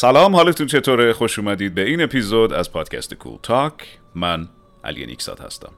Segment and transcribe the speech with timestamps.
[0.00, 3.72] سلام حالتون چطوره؟ خوش اومدید به این اپیزود از پادکست کول تاک.
[4.14, 4.48] من
[4.84, 5.72] علی نیکسات هستم.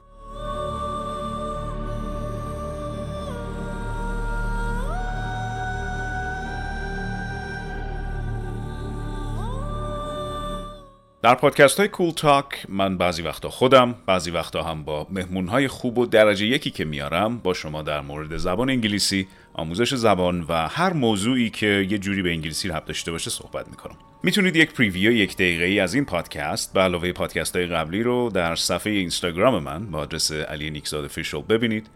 [11.21, 15.67] در پادکست های کول تاک من بعضی وقتا خودم بعضی وقتا هم با مهمون های
[15.67, 20.67] خوب و درجه یکی که میارم با شما در مورد زبان انگلیسی آموزش زبان و
[20.67, 23.95] هر موضوعی که یه جوری به انگلیسی ربط داشته باشه صحبت می‌کنم.
[24.23, 28.29] می‌تونید یک preview یک دقیقه ای از این پادکست به علاوه پادکست های قبلی رو
[28.33, 31.89] در صفحه اینستاگرام من با آدرس علی نیکزاد official ببینید.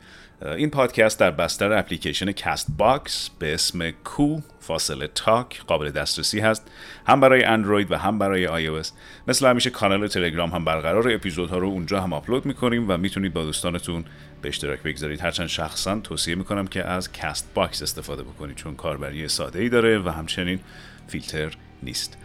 [0.57, 6.71] این پادکست در بستر اپلیکیشن CastBox به اسم cool فاصله talk قابل دسترسی هست.
[7.07, 8.81] هم برای اندروید و هم برای آی
[9.27, 11.13] مثل همیشه کانال تلگرام هم برقراره.
[11.13, 14.05] اپیزودها رو اونجا هم آپلود می‌کنیم و می‌تونید با دوستانتون
[14.41, 19.59] به اشتراک بگذارید هرچند شخصا توصیه می‌کنم که از Castbox استفاده بکنید چون کاربری ساده
[19.59, 20.59] ای داره و همچنین
[21.07, 22.17] فیلتر نیست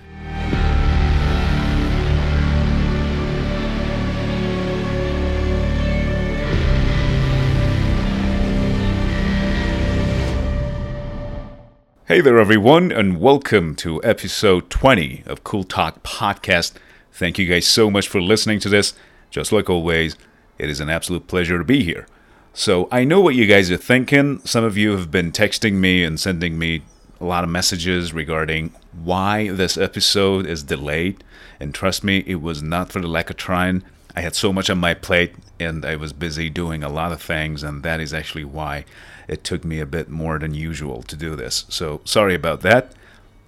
[12.13, 16.73] Hey there, everyone, and welcome to episode 20 of Cool Talk Podcast.
[17.11, 18.93] Thank you guys so much for listening to this.
[19.31, 20.15] Just like always,
[20.63, 22.07] it is an absolute pleasure to be here.
[22.55, 24.41] So, I know what you guys are thinking.
[24.45, 26.83] Some of you have been texting me and sending me
[27.21, 31.25] a lot of messages regarding why this episode is delayed.
[31.59, 33.83] And trust me, it was not for the lack of trying.
[34.15, 37.23] I had so much on my plate and I was busy doing a lot of
[37.23, 38.85] things, and that is actually why
[39.29, 41.65] it took me a bit more than usual to do this.
[41.69, 42.93] So sorry about that.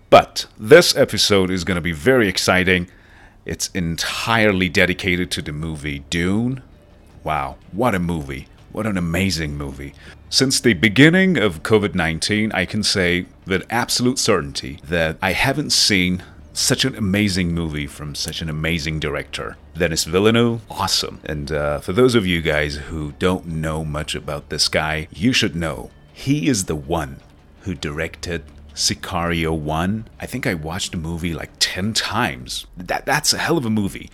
[0.08, 2.88] But this episode is going to be very exciting.
[3.44, 6.62] It's entirely dedicated to the movie Dune.
[7.24, 8.48] Wow, what a movie!
[8.70, 9.94] What an amazing movie.
[10.28, 15.70] Since the beginning of COVID 19, I can say with absolute certainty that I haven't
[15.70, 16.22] seen
[16.52, 19.56] such an amazing movie from such an amazing director.
[19.76, 21.20] Denis Villeneuve, awesome.
[21.24, 25.32] And uh, for those of you guys who don't know much about this guy, you
[25.32, 27.20] should know he is the one
[27.62, 28.44] who directed
[28.74, 30.08] Sicario 1.
[30.20, 32.66] I think I watched the movie like 10 times.
[32.76, 34.10] That, that's a hell of a movie.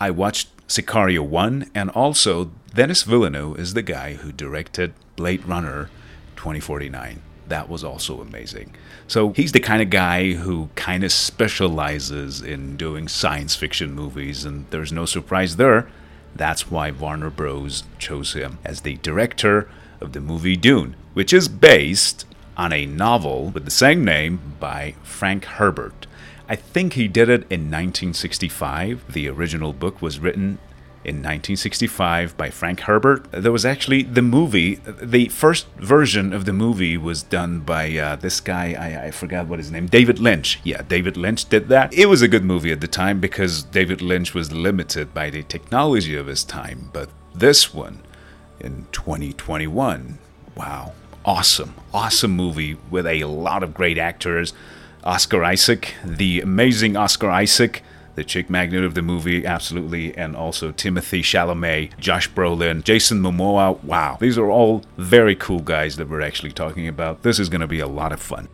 [0.00, 5.90] I watched Sicario 1, and also Denis Villeneuve is the guy who directed Blade Runner
[6.36, 8.74] 2049 that was also amazing.
[9.06, 14.44] So he's the kind of guy who kind of specializes in doing science fiction movies,
[14.44, 15.88] and there's no surprise there.
[16.34, 17.84] That's why Warner Bros.
[17.98, 19.68] chose him as the director
[20.00, 22.26] of the movie Dune, which is based
[22.56, 26.06] on a novel with the same name by Frank Herbert.
[26.48, 29.12] I think he did it in 1965.
[29.12, 30.58] The original book was written
[31.06, 33.30] in 1965 by Frank Herbert.
[33.30, 38.16] There was actually the movie, the first version of the movie was done by uh,
[38.16, 40.58] this guy, I, I forgot what his name, David Lynch.
[40.64, 41.94] Yeah, David Lynch did that.
[41.94, 45.44] It was a good movie at the time because David Lynch was limited by the
[45.44, 48.02] technology of his time, but this one
[48.58, 50.18] in 2021,
[50.56, 50.92] wow,
[51.24, 54.52] awesome, awesome movie with a lot of great actors.
[55.06, 57.82] Oscar Isaac, the amazing Oscar Isaac
[58.16, 63.82] the chick magnet of the movie, absolutely, and also Timothy Chalamet, Josh Brolin, Jason Momoa.
[63.84, 67.22] Wow, these are all very cool guys that we're actually talking about.
[67.22, 68.48] This is going to be a lot of fun.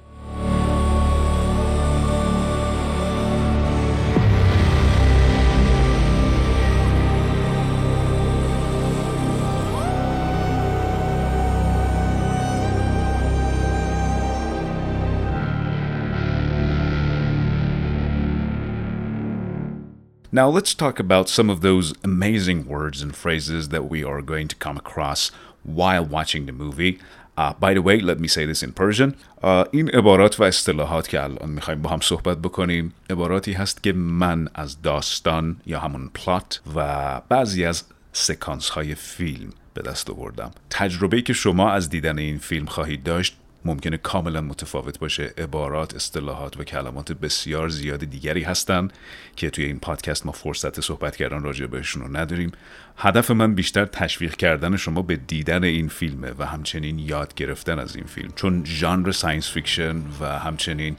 [20.35, 24.49] Now, let's talk about some of those amazing words and phrases that we are going
[24.49, 25.31] to come across
[25.63, 26.99] while watching the movie.
[27.37, 29.15] Uh, by the way, let me say this in Persian.
[29.43, 33.93] Uh, این عبارات و اصطلاحات که الان می‌خوایم با هم صحبت بکنیم عباراتی هست که
[33.93, 40.51] من از داستان یا همون پلات و بعضی از سکانس های فیلم به دست آوردم
[40.71, 45.35] تجربه که شما از دیدن این فیلم خواهید داشت ممکنه کاملا متفاوت باشه.
[45.39, 48.93] عبارات اصطلاحات و کلمات بسیار زیاد دیگری هستند
[49.37, 52.53] که توی این پادکست ما فرصت صحبت کردن راجع بهشون رو نداریم.
[52.97, 57.97] هدف من بیشتر تشویق کردن شما به دیدن این فیلمه و همچنین یاد گرفتن از
[57.97, 58.33] این فیلم.
[58.37, 60.97] چون ژانر science fiction و همچنین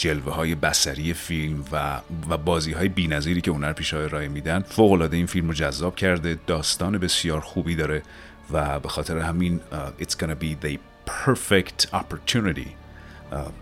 [0.00, 5.26] جلوه های بصری فیلم و و بازی های بی‌نظیری که هنرپیشه هاش میدن فوق‌العاده این
[5.26, 8.02] فیلم رو جذاب کرده داستان بسیار خوبی داره
[8.50, 12.68] و به خاطر همین uh, it's gonna be the perfect opportunity.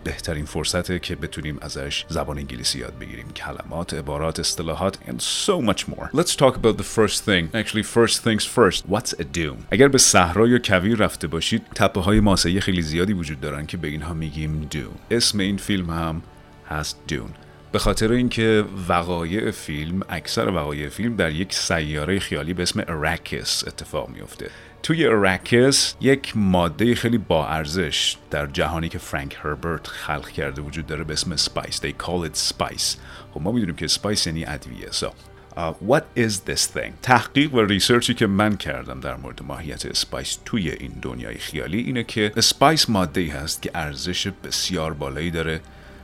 [0.03, 3.29] بهترین فرصته که بتونیم ازش زبان انگلیسی یاد بگیریم.
[3.29, 6.09] کلمات عبارات اصطلاحات and so much more.
[6.13, 7.49] Let's talk about the first thing.
[7.53, 8.83] Actually first things first.
[8.89, 9.65] What's a dune?
[9.71, 13.77] اگر به صحرا یا کویر رفته باشید تپه های ماسه‌ای خیلی زیادی وجود دارن که
[13.77, 16.21] به اینها میگیم dune اسم این فیلم هم
[16.69, 17.29] هست Dune
[17.71, 23.67] به خاطر اینکه وقایع فیلم اکثر وقایع فیلم در یک سیاره خیالی به اسم اراکس
[23.67, 24.49] اتفاق میفته
[24.89, 30.87] توی اراکس یک ماده خیلی با ارزش در جهانی که فرانک هربرت خلق کرده وجود
[30.87, 32.97] داره به اسم spice they call it spice.
[33.33, 34.87] خب ما می‌دونیم که spice یعنی ادویه.
[34.91, 36.91] So uh, what is this thing?
[37.01, 41.79] تحقیق و research ی که من کردم در مورد ماهیت spice توی این دنیای خیالی
[41.79, 45.61] اینه که spice ماده ای هست که ارزش بسیار بالایی داره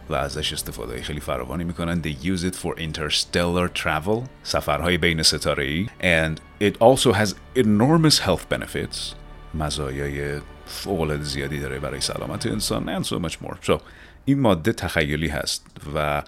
[0.09, 2.01] و ازش استفاده خیلی فراوانی می‌کنن.
[2.01, 8.19] They use it for interstellar travel سفرهای بین ستاره ای and it also has enormous
[8.19, 9.15] health benefits.
[9.53, 13.55] مزایای فوق‌العاده زیادی داره برای سلامت انسان and so much more.
[13.65, 13.81] So
[14.25, 15.65] این ماده تخیلی هست
[15.95, 16.23] و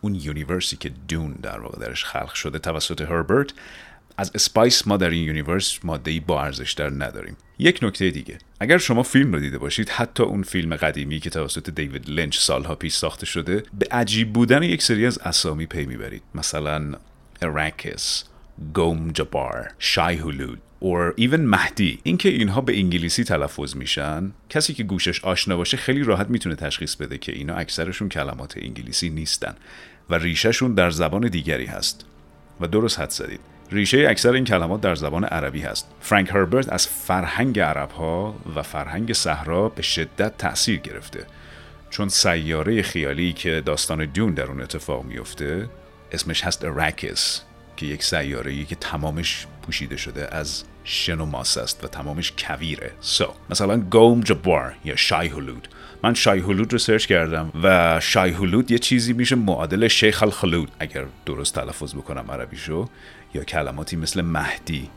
[0.00, 3.50] اون universe ی که Dune در واقع درش خلق شده توسط هربرت
[4.16, 7.36] از spice ما در این universe ماده با ارزش تر نداریم.
[7.58, 8.38] یک نکته دیگه.
[8.60, 12.74] اگر شما فیلم رو دیده باشید حتی اون فیلم قدیمی که توسط دیوید لنچ سالها
[12.74, 16.22] پیش ساخته شده به عجیب بودن یک سری از اسامی پی می‌برید.
[16.34, 16.92] مثلا
[17.42, 18.24] اراکس
[18.74, 24.82] گوم جبار شای هولود or even مهدی اینکه اینها به انگلیسی تلفظ میشن کسی که
[24.82, 29.54] گوشش آشنا باشه خیلی راحت می‌تونه تشخیص بده که اینا اکثرشون کلمات انگلیسی نیستن
[30.10, 32.06] و ریشهشون در زبان دیگری هست.
[32.60, 33.40] و درست حد زدید.
[33.70, 35.88] ریشه اکثر این کلمات در زبان عربی هست.
[36.00, 41.26] فرانک هربرت از فرهنگ عرب ها و فرهنگ صحرا به شدت تاثیر گرفته.
[41.90, 45.68] چون سیاره خیالی که داستان دون در اون اتفاق میفته
[46.12, 47.42] اسمش هست اراکس
[47.76, 52.90] که یک سیاره که تمامش پوشیده شده از شن و ماس است و تمامش کویره.
[53.00, 55.68] سو so, مثلا گوم جبار یا شای هلود
[56.02, 60.70] من شای هلود رو search کردم و شای هلود یه چیزی میشه معادل شیخ الخلود
[60.78, 62.88] اگر درست تلفظ بکنم عربیشو
[63.34, 64.90] یا کلماتی مثل مهدی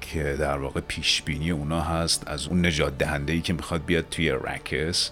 [0.00, 4.04] که در واقع پیش بینی اونا هست از اون نجات دهنده ای که می‌خواد بیاد
[4.10, 5.10] توی اراکس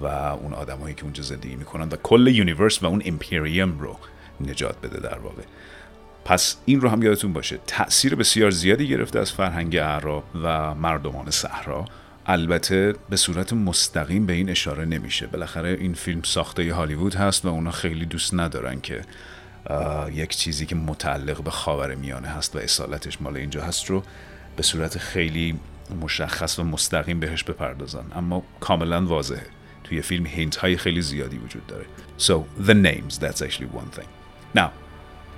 [0.00, 3.96] و اون آدمایی که اونجا زندگی می‌کنن و کل universe و اون Imperium رو
[4.40, 5.42] نجات بده در واقع.
[6.24, 7.58] پس این رو هم یادتون باشه.
[7.66, 11.84] تاثیر بسیار زیادی گرفته از فرهنگ اعراب و مردمان صحرا.
[12.26, 15.26] البته به صورت مستقیم به این اشاره نمیشه.
[15.26, 19.00] بالاخره این فیلم ساخته هالیوود هست و اونا خیلی دوست ندارن که
[20.12, 24.02] یک چیزی که متعلق به خاور میانه هست و اصالتش مال اینجا هست رو
[24.56, 25.60] به صورت خیلی
[26.00, 28.04] مشخص و مستقیم بهش بپردازن.
[28.14, 29.46] اما کاملا واضحه.
[29.84, 31.84] توی فیلم hint های خیلی زیادی وجود داره.
[32.18, 34.08] So the names that's actually one thing.
[34.56, 34.81] Now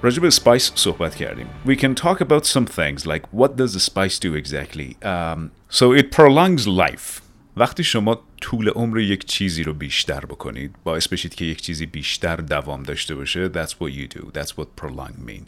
[0.04, 3.80] راجع به spice صحبت کردیم We can talk about some things like what does the
[3.80, 7.22] spice do exactly um, So it prolongs life
[7.58, 12.36] وقتی شما طول عمر یک چیزی رو بیشتر بکنید باعث بشید که یک چیزی بیشتر
[12.36, 15.46] دوام داشته باشه That's what you do That's what prolong mean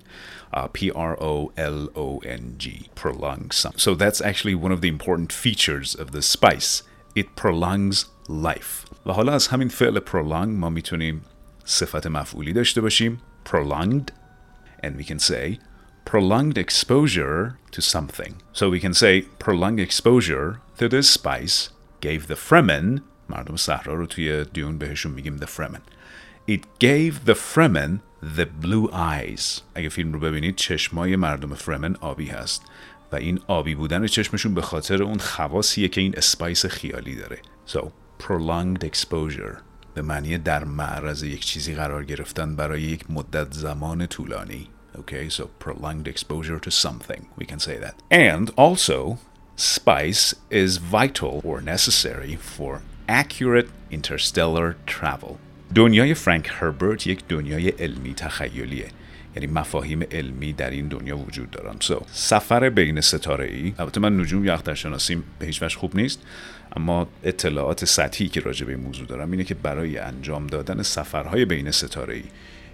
[0.54, 6.84] uh, P-R-O-L-O-N-G prolong some So that's actually one of the important features of the spice
[7.16, 11.22] It prolongs life و حالا از همین فعل prolong ما میتونیم
[11.66, 14.12] صفت مفعولی داشته باشیم prolonged
[14.84, 15.60] and we can say
[16.06, 18.34] prolonged exposure to something.
[18.54, 21.70] So we can say prolonged exposure to this spice
[22.02, 25.82] gave the Fremen مردم صحرا رو توی دیون بهشون میگیم the Fremen.
[26.48, 28.00] It gave the Fremen
[28.38, 29.62] the blue eyes.
[29.76, 32.64] اگه فیلم رو ببینید چشمای مردم فرمن آبی هست
[33.12, 37.38] و این آبی بودن چشمشون به خاطر اون خواصیه که این اسپایس خیالی داره.
[37.68, 37.80] So
[38.24, 39.65] prolonged exposure
[39.97, 44.69] به معنی در معرض یک چیزی قرار گرفتن برای یک مدت زمان طولانی.
[44.99, 47.95] Okay, so prolonged exposure to something, we can say that.
[48.11, 49.19] And also,
[49.57, 52.73] spice is vital or necessary for
[53.09, 55.39] accurate interstellar travel.
[55.75, 58.89] دنیای فرانک هربرت یک دنیای علمی تخیلیه
[59.37, 61.77] یعنی مفاهیم علمی در این دنیا وجود دارن.
[61.81, 66.23] So, سفر بین ستاره ای البته من نجوم یا اخترشناسیم به هیچ خوب نیست
[66.77, 71.45] اما اطلاعات سطحی که راجع به این موضوع دارم اینه که برای انجام دادن سفرهای
[71.45, 72.25] بین ستاره ای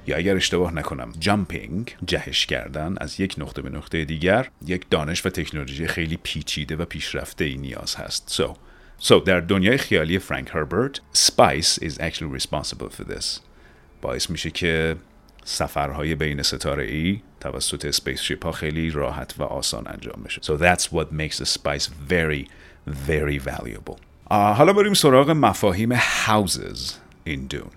[0.06, 5.26] یا اگر اشتباه نکنم جامپینگ جهش کردن از یک نقطه به نقطه دیگر یک دانش
[5.26, 8.42] و تکنولوژی خیلی پیچیده و پیشرفته ای نیاز هست.
[8.42, 8.56] So
[9.04, 13.40] So در دنیای خیالی فرانک هربرت Spice is actually responsible for this.
[14.02, 14.96] باعث میشه که
[15.44, 20.56] سفرهای بین ستاره ای توسط اسپیس شیپ ها خیلی راحت و آسان انجام بشه So
[20.58, 22.46] that's what makes the spice very
[23.06, 23.96] very valuable.
[24.30, 26.92] حالا بریم سراغ مفاهیم houses
[27.26, 27.72] in Dune.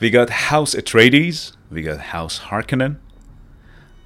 [0.00, 2.92] We got House Atreides We got House Harkonnen.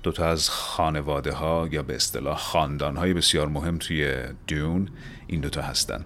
[0.02, 4.88] دوتا از خانواده ها یا به اصطلاح خاندان های بسیار مهم توی دون
[5.26, 6.04] این دوتا هستن.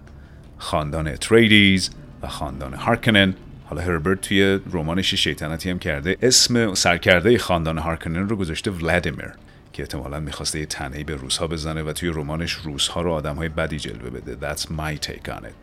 [0.57, 1.89] خاندان اتریدیز
[2.21, 3.35] و خاندان هارکنن
[3.65, 9.31] حالا هربرت توی رمانش شیطنتی هم کرده اسم سرکرده خاندان هارکنن رو گذاشته ولادیمیر
[9.73, 13.49] که احتمالا می‌خواسته یه تنهی به روزها بزنه و توی رمانش روزها رو آدم های
[13.49, 14.55] بدی جلوه بده.
[14.55, 15.55] That's my take on it.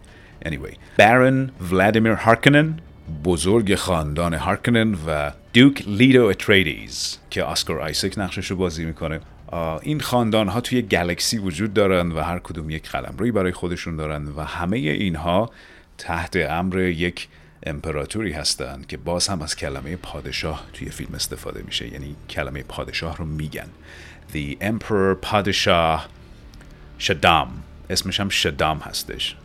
[0.48, 2.78] Anyway Baron ولادیمیر هارکنن
[3.24, 9.20] بزرگ خاندان هارکنن و دوک لیدو اتریدیز که آسکار آیسک نقشش رو بازی می‌کنه.
[9.82, 13.96] این خاندان ها توی گلکسی وجود دارن و هر کدوم یک قلم روی برای خودشون
[13.96, 15.50] دارن و همه اینها
[15.98, 17.28] تحت امر یک
[17.66, 21.88] امپراتوری هستند که باز هم از کلمه پادشاه توی فیلم استفاده میشه.
[21.92, 23.68] یعنی کلمه پادشاه رو میگن.
[24.32, 26.08] The Emperor پادشاه
[26.98, 29.36] شدام اسمش هم شدام هستش.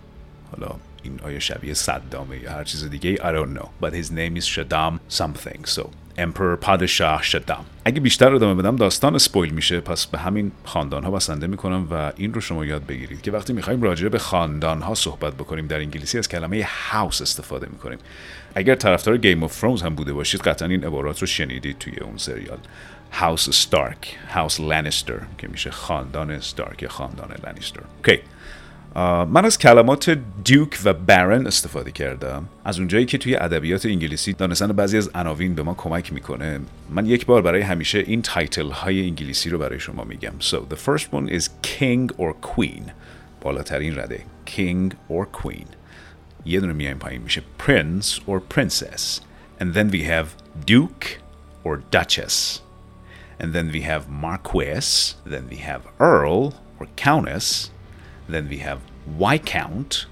[0.52, 3.68] حالا این آیا شبیه صدامه یا هر چیز دیگه I don't know.
[3.82, 5.70] But his name is شدام something.
[5.76, 9.80] So emperor پادشاه شدام اگه بیشتر ادامه بدم داستان spoil میشه.
[9.80, 13.54] پس به همین خاندان ها بسنده می‌کنم و این رو شما یاد بگیرید که وقتی
[13.54, 17.98] می‌خوایم راجع به خاندان ها صحبت بکنیم در انگلیسی از کلمه house استفاده می‌کنیم.
[18.56, 22.18] اگر طرفدار Game of Thrones هم بوده باشید قطعا این عبارات رو شنیدید توی اون
[22.18, 22.58] سریال.
[23.12, 28.20] House Stark House Lannister که میشه خاندان استارک یا خاندان لانیستر okay
[28.96, 32.50] من از کلمات دیوک و baron استفاده کردم.
[32.66, 37.06] از اونجایی که توی ادبیات انگلیسی دانستن بعضی از عناوین به ما کمک می‌کنه من
[37.06, 40.34] یک بار برای همیشه این تایتل های انگلیسی رو برای شما میگم.
[40.40, 42.92] So the first one is king or queen.
[43.42, 44.24] بالاترین رده.
[44.48, 45.68] King or queen.
[46.46, 47.22] یه دونه میایم پایین.
[47.22, 49.22] میشه prince or princess.
[49.60, 50.28] And then we have
[50.68, 51.06] duke
[51.64, 52.62] or duchess.
[53.40, 55.16] And then we have marquess.
[55.34, 57.70] Then we have earl or countess.
[58.29, 60.07] then we have Viscount,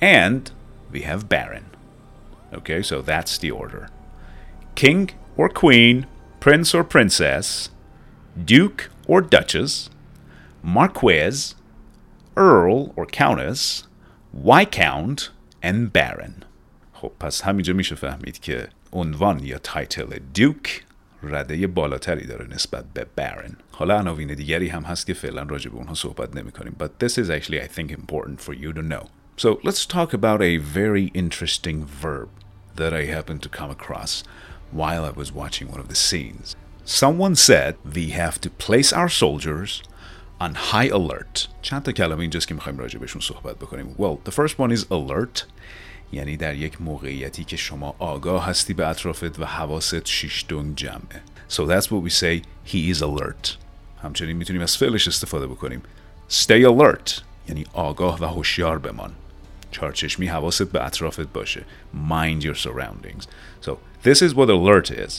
[0.00, 0.50] and
[0.90, 1.66] we have Baron.
[2.52, 3.88] Okay, so that's the order
[4.74, 6.06] King or Queen,
[6.40, 7.70] Prince or Princess,
[8.44, 9.90] Duke or Duchess,
[10.62, 11.54] Marquess,
[12.36, 13.84] Earl or Countess,
[14.32, 15.30] Viscount,
[15.62, 16.44] and Baron.
[16.92, 20.84] خب پس همینجا میشه فهمید که عنوان یا تایتل دیوک
[21.23, 25.77] رده بالاتری داره نسبت به بارن حالا عناوین دیگری هم هست که فعلا راجع به
[25.77, 29.05] اونها صحبت نمی کنیم but this is actually I think important for you to know
[29.37, 32.29] so let's talk about a very interesting verb
[32.75, 34.23] that I happened to come across
[34.71, 39.09] while I was watching one of the scenes someone said we have to place our
[39.23, 39.83] soldiers
[40.39, 44.33] on high alert چند تا کلمه اینجاست که می‌خوایم راجع بهشون صحبت بکنیم well the
[44.33, 45.45] first one is alert
[46.11, 51.21] یعنی در یک موقعیتی که شما آگاه هستی به اطرافت و حواست شیشتونگ جمعه.
[51.49, 52.41] So that's what we say
[52.71, 53.49] he is alert.
[54.03, 55.81] همچنین می‌تونیم از فعلش استفاده بکنیم.
[56.29, 57.21] Stay alert.
[57.49, 59.11] یعنی آگاه و هوشیار بمان.
[59.71, 61.65] چارچشمی حواست به اطرافت باشه.
[62.09, 63.23] Mind your surroundings.
[63.65, 63.71] So
[64.03, 65.13] this is what alert is.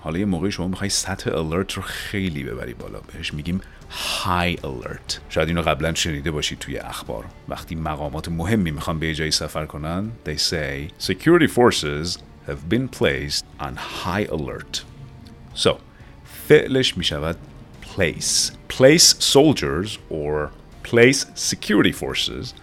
[0.00, 3.00] حالا یه موقعی شما می‌خوای سطح alert رو خیلی ببری بالا.
[3.00, 8.98] بهش میگیم high alert شاید اینو قبلا شنیده باشید توی اخبار وقتی مقامات مهمی می‌خوان
[8.98, 12.18] به جایی سفر کنن they say security forces
[12.48, 14.80] have been placed on high alert
[15.54, 15.70] so
[16.48, 17.36] فعلش می‌شود
[17.82, 20.50] place place soldiers or
[20.90, 22.54] place security forces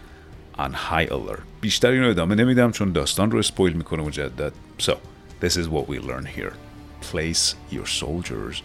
[0.58, 4.94] on high alert بیشتر اینو ادامه نمیدم چون داستان رو اسپویل می‌کنه مجدد so
[5.42, 6.54] this is what we learn here
[7.12, 8.62] place your soldiers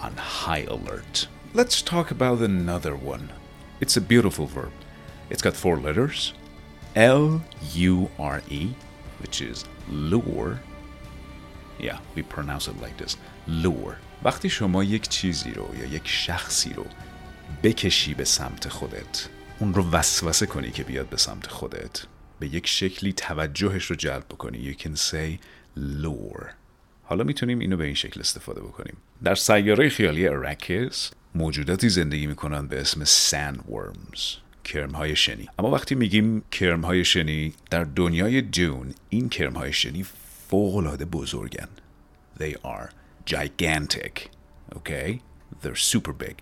[0.00, 0.12] on
[0.46, 3.30] high alert Let's talk about another one.
[3.78, 4.72] It's a beautiful verb.
[5.28, 6.32] It's got four letters
[6.96, 7.42] L
[7.74, 8.68] U R E,
[9.20, 10.60] which is lure.
[11.78, 13.16] Yeah, we pronounce it like this
[13.46, 13.96] lure.
[14.24, 16.86] وقتی شما یک چیزی رو یا یک شخصی رو
[17.62, 19.28] بکشی به سمت خودت
[19.58, 22.02] اون رو وسوسه کنی که بیاد به سمت خودت
[22.38, 25.38] به یک شکلی توجهش رو جلب بکنی You can say
[25.78, 26.46] lure
[27.04, 32.66] حالا می‌تونیم اینو به این شکل استفاده بکنیم در سیاره خیالی اراکیس موجوداتی زندگی می‌کنن
[32.66, 34.20] به اسم sandworms
[34.64, 35.48] کرم های شنی.
[35.58, 40.06] اما وقتی میگیم کرم های شنی در دنیای دون این کرم های شنی
[40.48, 41.68] فوق العاده بزرگن.
[42.40, 42.88] They are
[43.26, 44.28] gigantic.
[44.74, 45.20] Okay?
[45.62, 46.36] They're super big.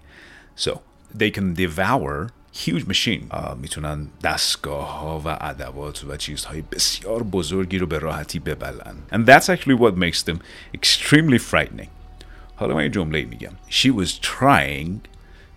[0.57, 0.71] So
[1.19, 3.25] they can devour huge machine.
[3.61, 9.49] می‌تونن دستگاه ها و ادوات و چیزهای بسیار بزرگی رو به راحتی ببلن and that's
[9.49, 10.39] actually what makes them
[10.75, 11.89] extremely frightening.
[12.61, 13.52] حالا من یه جمله میگم.
[13.71, 15.09] She was trying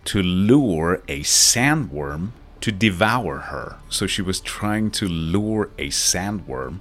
[0.05, 2.21] to lure a sandworm
[2.61, 3.75] to devour her.
[3.89, 6.73] So she was trying to lure a sandworm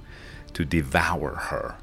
[0.53, 1.73] to devour her.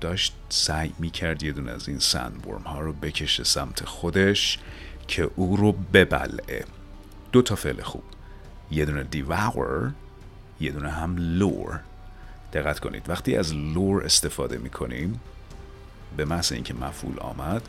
[0.00, 4.58] داشت سعی می‌کرد یه دونه از این سندورم ها رو بکشه سمت خودش
[5.08, 6.64] که او رو ببلعه.
[7.32, 8.02] دو تا فعل خوب.
[8.70, 9.92] یه دونه devour
[10.60, 11.74] یه دونه هم lure.
[12.52, 13.08] دقت کنید.
[13.08, 15.20] وقتی از lure استفاده می‌کنیم
[16.16, 17.62] به محض اینکه مفعول آمد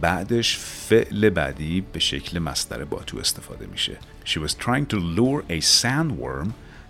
[0.00, 3.96] بعدش فعل بعدی به شکل مصدر باتو استفاده میشه.
[4.24, 6.48] She was trying to lure a sandworm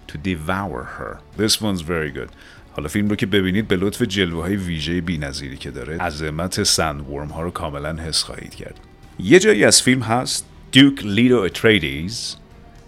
[0.08, 1.18] to devour her.
[1.38, 2.30] This one's very good.
[2.72, 6.62] حالا فیلم رو که ببینید به لطف جلوه های ویژه بی نظیری که داره عظمت
[6.62, 8.80] سندورم ها رو کاملا حس خواهید کرد.
[9.18, 12.36] یه جایی از فیلم هست Duke Leto Atreides.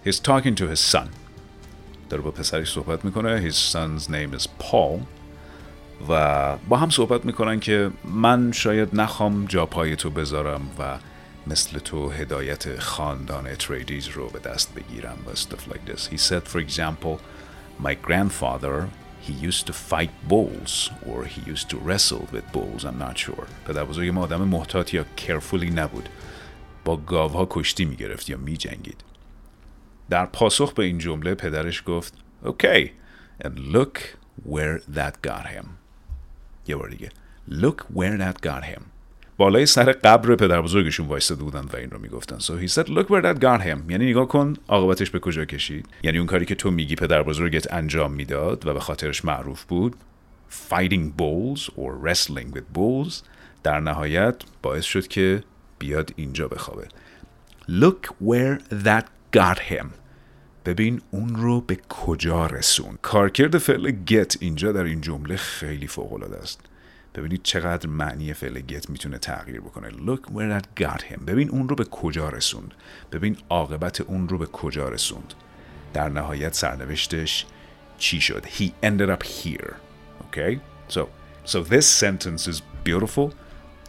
[0.05, 1.07] He's talking to his son.
[2.09, 3.49] داره با پسرش صحبت می‌کنه.
[3.49, 5.20] His son's name is Paul.
[6.09, 10.97] و با هم صحبت می‌کنن که من شاید نخوام جا پای تو بذارم و
[11.47, 16.01] مثل تو هدایت خاندان تریدیز رو به دست بگیرم و stuff like this.
[16.07, 17.19] He said for example,
[17.83, 18.87] my grandfather
[19.27, 23.47] he used to fight bulls or he used to wrestle with bulls I'm not sure.
[23.67, 26.09] پدر بزرگ ما آدم محتاط یا carefully نبود.
[26.85, 29.03] با گاوها کشتی می‌گرفت یا میجنگید.
[30.09, 32.13] در پاسخ به این جمله پدرش گفت
[32.45, 32.89] okay
[33.43, 33.99] and look
[34.49, 35.80] where that got him.
[36.67, 37.09] یه بار دیگه.
[37.49, 38.81] Look where that got him
[39.37, 42.39] بالای سر قبر پدر بزرگشون وایستاده بودن و این رو می‌گفتن.
[42.39, 45.85] So he said look where that got him یعنی نگاه کن عاقبتش به کجا کشید.
[46.03, 49.95] یعنی اون کاری که تو میگی پدر بزرگت انجام می‌داد و به خاطرش معروف بود
[50.69, 53.13] fighting bulls or wrestling with bulls
[53.63, 55.43] در نهایت باعث شد که
[55.79, 56.87] بیاد اینجا بخوابه.
[57.69, 59.05] Look where that
[59.37, 60.00] got him
[60.65, 62.97] ببین اون رو به کجا رسون.
[63.01, 66.59] کارکرد فعل get اینجا در این جمله خیلی فوق العاده است.
[67.15, 69.89] ببینید چقدر معنی فعل get می‌تونه تغییر بکنه.
[69.89, 71.25] Look where that got him.
[71.27, 72.73] ببین اون رو به کجا رسوند.
[73.11, 75.33] ببین عاقبت اون رو به کجا رسوند.
[75.93, 77.45] در نهایت سرنوشتش
[77.97, 79.73] چی شد؟ He ended up here.
[80.27, 80.59] Okay?
[80.89, 81.01] So
[81.45, 83.33] so this sentence is beautiful.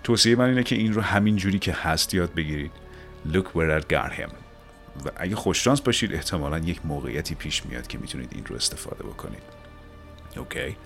[0.04, 2.72] توصیه من اینه که این رو همین جوری که هست یاد بگیرید.
[3.32, 4.30] Look where that got him.
[5.04, 9.42] و اگه خوششانس باشید احتمالا یک موقعیتی پیش میاد که می‌تونید این رو استفاده بکنید.
[10.36, 10.76] اوکی؟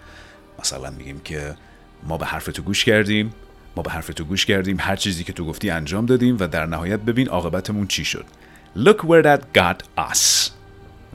[0.58, 1.56] مثلا میگیم که
[2.02, 3.34] ما به حرف تو گوش کردیم
[3.76, 6.66] ما به حرف تو گوش کردیم هر چیزی که تو گفتی انجام دادیم و در
[6.66, 8.24] نهایت ببین عاقبتمون چی شد.
[8.76, 9.82] Look where that got
[10.12, 10.50] us.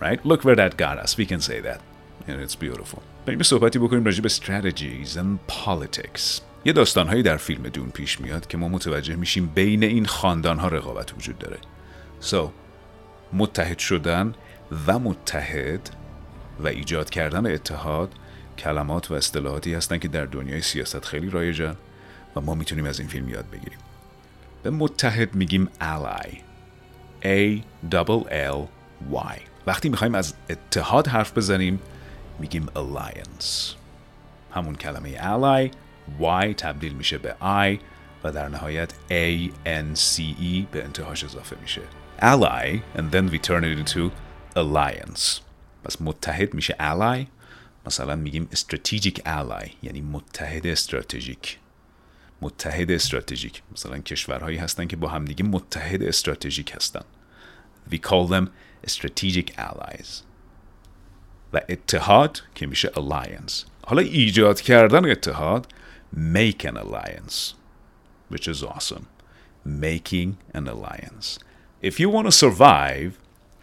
[0.02, 0.20] Right?
[0.26, 1.18] Look where that got us.
[1.18, 1.80] We can say that.
[2.28, 3.00] And it's beautiful.
[3.26, 6.42] بریم صحبتی بکنیم راجع به strategies and politics.
[6.66, 10.68] یه داستانهایی در فیلم دون پیش میاد که ما متوجه میشیم بین این خاندان ها
[10.68, 11.58] رقابت وجود داره.
[12.22, 12.50] So
[13.34, 14.34] متحد شدن
[14.88, 15.90] و متحد
[16.60, 18.14] و ایجاد کردن اتحاد
[18.58, 21.76] کلمات و اصطلاحاتی هستن که در دنیای سیاست خیلی رایجن
[22.36, 23.80] و ما می‌تونیم از این فیلم یاد بگیریم.
[24.64, 26.30] به متحد میگیم ally.
[27.24, 28.68] A double L
[29.14, 29.40] Y.
[29.68, 31.80] وقتی می‌خوایم از اتحاد حرف بزنیم
[32.40, 33.76] میگیم alliance.
[34.52, 35.72] همون کلمه ally
[36.22, 37.80] Y تبدیل میشه به I
[38.24, 41.82] و در نهایت A N C E به انتهاش اضافه میشه.
[42.21, 44.11] ally and then we turn it into
[44.57, 45.41] alliance
[45.85, 47.27] پس متحد میشه ally
[47.87, 51.59] مثلا میگیم strategic ally یعنی متحد استراتژیک
[52.43, 57.05] متحد استراتژیک مثلا کشورهایی هستن که با همدیگه متحد استراتژیک هستن
[57.91, 58.47] we call them
[58.87, 60.23] strategic allies
[61.53, 63.53] و اتحاد که میشه alliance
[63.87, 65.67] حالا ایجاد کردن اتحاد
[66.15, 67.55] make an alliance
[68.33, 69.07] which is awesome
[69.67, 71.39] making an alliance
[71.83, 73.11] if you want to survive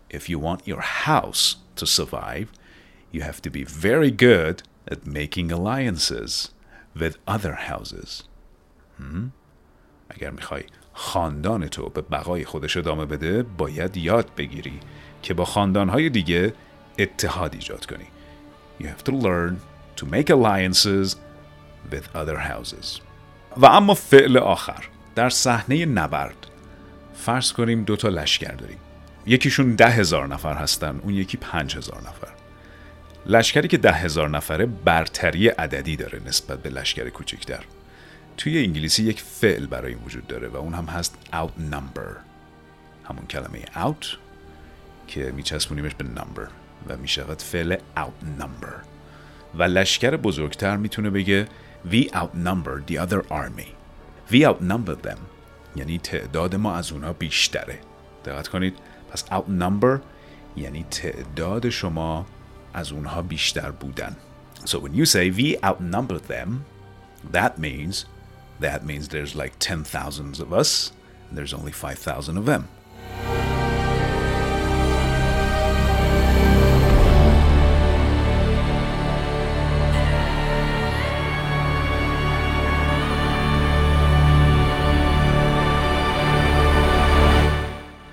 [0.09, 2.47] if you want your house to survive
[3.13, 6.49] you have to be very good at making alliances
[6.95, 8.23] with other houses.
[8.97, 9.31] Hmm?
[10.09, 14.79] اگر میخوای خاندان تو به بقای خودش ادامه بده باید یاد بگیری
[15.21, 16.53] که با خاندانهای دیگه
[16.99, 18.07] اتحاد ایجاد کنی.
[18.79, 19.55] You have to learn
[19.95, 21.15] to make alliances
[21.91, 23.01] with other houses.
[23.57, 26.46] و اما فعل آخر در صحنه نبرد
[27.18, 28.78] فرض کنیم دو تا لشکر داریم.
[29.26, 32.28] یکیشون ده هزار نفر هستن اون یکی پنج هزار نفر.
[33.26, 37.64] لشکری که ده هزار نفره برتری عددی داره نسبت به لشکر کوچکتر.
[38.36, 42.16] توی انگلیسی یک فعل برای این وجود داره و اون هم هست outnumber.
[43.08, 44.06] همون کلمه out
[45.06, 46.50] که میچسبونیمش به number
[46.88, 48.74] و می‌شود فعل outnumber.
[49.54, 51.46] و لشکر بزرگتر می‌تونه بگه
[51.90, 53.68] we outnumber the other army.
[54.30, 55.18] We outnumber them.
[55.78, 57.78] یعنی تعداد ما از اونها بیشتره
[58.24, 58.74] دقت کنید
[59.10, 60.00] پس outnumber
[60.56, 62.26] یعنی تعداد شما
[62.74, 64.16] از اونها بیشتر بودن
[64.64, 66.48] so when you say we outnumber them
[67.32, 68.04] that means
[68.60, 70.92] that means there's like 10,000 of us
[71.28, 72.64] and there's only 5,000 of them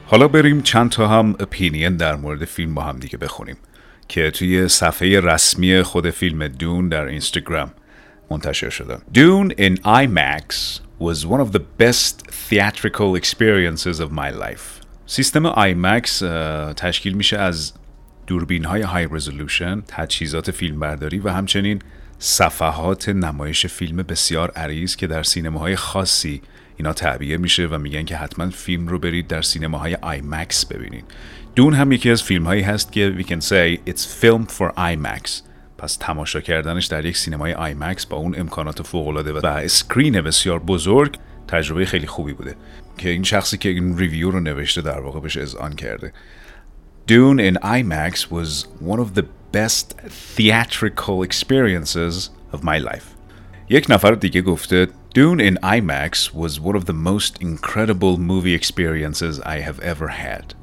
[0.07, 3.57] حالا بریم چند تا هم اپینین در مورد فیلم با هم دیگه بخونیم
[4.07, 7.71] که توی صفحه رسمی خود فیلم دون در اینستاگرام
[8.31, 14.85] منتشر شدن Dune in IMAX was one of the best theatrical experiences of my life.
[15.05, 16.09] سیستم IMAX
[16.75, 17.73] تشکیل میشه از
[18.27, 21.81] دوربین های های رزولوشن تجهیزات فیلمبرداری و همچنین
[22.19, 26.41] صفحات نمایش فیلم بسیار عریض که در سینماهای خاصی
[26.77, 31.05] اینا تعبیه میشه و میگن که حتما فیلم رو برید در سینماهای IMAX ببینید.
[31.55, 35.41] دون هم یکی از فیلم هایی هست که we can say it's filmed for IMAX.
[35.77, 41.17] پس تماشا کردنش در یک سینمای IMAX با اون امکانات فوق‌العاده و screen بسیار بزرگ
[41.47, 42.55] تجربه خیلی خوبی بوده.
[42.97, 46.13] که این شخصی که این review رو نوشته در واقع بهش اذعان کرده.
[47.07, 49.93] Dune in IMAX was one of the best
[50.35, 53.05] theatrical experiences of my life.
[53.69, 59.40] یک نفر دیگه گفته Dune in IMAX was one of the most incredible movie experiences
[59.40, 60.54] I have ever had.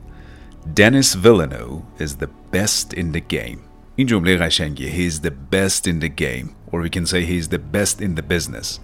[0.73, 3.59] Dennis Villeneuve is the best in the game.
[3.95, 7.37] این جمله قشنگیه He is the best in the game or we can say he
[7.37, 8.79] is the best in the business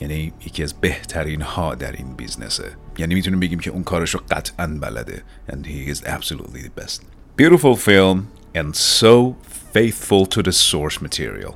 [0.00, 4.20] یعنی یکی از بهترین ها در این بیزنسه یعنی میتونیم بگیم که اون کارش رو
[4.30, 7.02] قطعا بلده and he is absolutely the best
[7.36, 9.36] beautiful film and so
[9.72, 11.54] faithful to the source material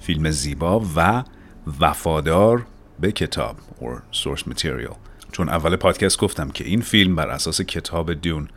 [0.00, 1.24] فیلم زیبا و
[1.80, 2.66] وفادار
[2.99, 4.95] به کتاب or source material
[5.31, 8.47] چون اول پادکست گفتم که این فیلم بر اساس کتاب دون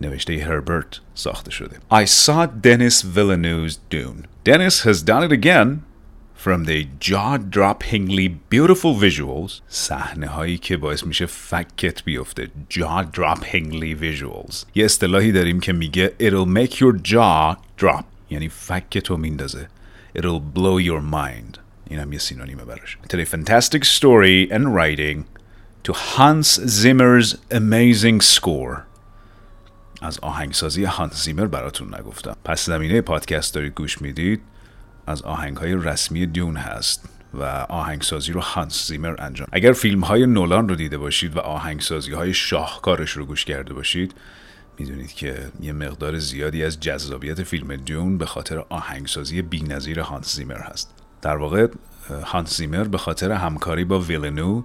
[0.00, 5.82] نوشته هربرت ساخته شده I saw Dennis Villeneuve's Dune Dennis has done it again
[6.44, 14.84] from the jaw-droppingly beautiful visuals صحنه هایی که باعث میشه فکت بیفته jaw-droppingly visuals یه
[14.84, 19.68] اصطلاحی داریم که میگه it'll make your jaw drop یعنی فکت رو میندازه
[20.18, 21.61] it'll blow your mind
[21.92, 22.98] این هم یه سینونیمه براش.
[23.08, 25.24] To a fantastic story and writing
[25.84, 28.76] to Hans Zimmer's amazing score.
[30.02, 32.36] از آهنگسازی هانس زیمر براتون نگفتم.
[32.44, 34.40] پس زمینه پادکست دارید گوش می‌دید.
[35.06, 39.48] از آهنگ های رسمی دیون هست و آهنگسازی رو هانس زیمر انجام.
[39.52, 44.14] اگر فیلم های نولان رو دیده باشید و آهنگسازی های شاهکارش رو گوش کرده باشید
[44.78, 50.60] می‌دونید که یه مقدار زیادی از جذابیت فیلم دیون به خاطر آهنگسازی بی‌نظیر هانس زیمر
[50.60, 51.01] هست.
[51.22, 51.66] در واقع
[52.24, 54.62] هانس زیمر به خاطر همکاری با ویلنو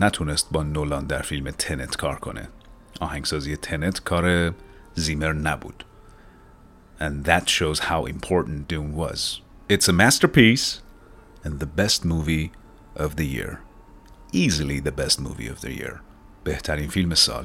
[0.00, 2.48] نتونست با نولان در فیلم تنت کار کنه
[3.00, 4.54] آهنگسازی تنت کار
[4.94, 5.84] زیمر نبود
[7.00, 9.40] and that shows how important Dune was.
[9.68, 10.82] It's a masterpiece
[11.44, 12.52] and the best movie
[12.96, 13.60] of the year.
[14.32, 16.00] Easily the best movie of the year.
[16.44, 17.44] بهترین فیلم سال.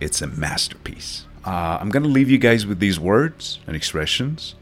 [0.00, 1.26] It's a masterpiece.
[1.44, 4.54] Uh, I'm to leave you guys with these words and expressions.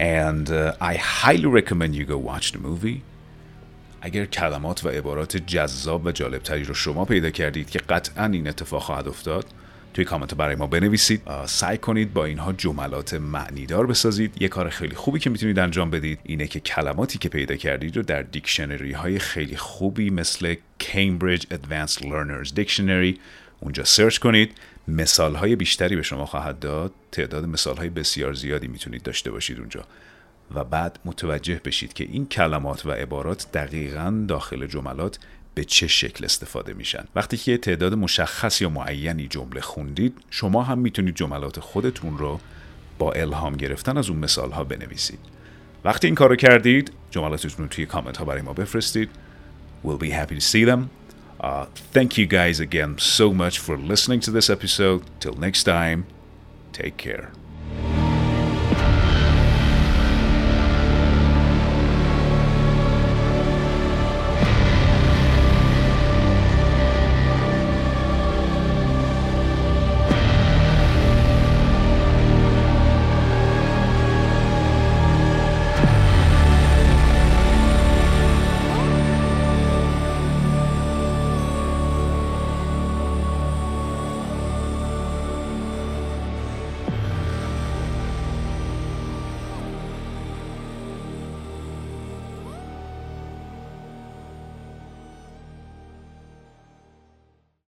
[0.00, 3.02] And uh, I highly recommend you go watch the movie.
[4.02, 8.82] اگر کلمات و عبارات جذاب و جالبتری رو شما پیدا کردید که قطعا این اتفاق
[8.82, 9.46] خواهد افتاد
[9.94, 14.94] توی کامنت برای ما بنویسید سعی کنید با اینها جملات معنیدار بسازید یه کار خیلی
[14.94, 19.18] خوبی که می‌تونید انجام بدید اینه که کلماتی که پیدا کردید رو در دیکشنری های
[19.18, 23.18] خیلی خوبی مثل Cambridge Advanced Learners Dictionary
[23.60, 24.58] اونجا سرچ کنید.
[24.88, 26.92] مثال های بیشتری به شما خواهد داد.
[27.12, 29.84] تعداد مثال های بسیار زیادی می‌تونید داشته باشید اونجا.
[30.54, 35.18] و بعد متوجه بشید که این کلمات و عبارات دقیقا داخل جملات
[35.54, 37.04] به چه شکل استفاده میشن.
[37.14, 42.40] وقتی که تعداد مشخص یا معینی جمله خوندید شما هم می‌تونید جملات خودتون رو
[42.98, 45.18] با الهام گرفتن از اون مثال ها بنویسید.
[45.84, 49.10] وقتی این کارو کردید جملاتتون رو توی کامنت ها برای ما بفرستید.
[49.84, 50.99] We'll be happy to see them.
[51.40, 55.02] Uh, thank you guys again so much for listening to this episode.
[55.20, 56.06] Till next time,
[56.72, 57.32] take care.